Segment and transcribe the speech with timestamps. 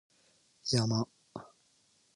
[0.71, 1.05] 山